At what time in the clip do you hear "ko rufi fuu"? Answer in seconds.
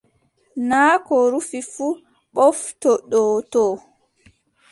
1.05-1.95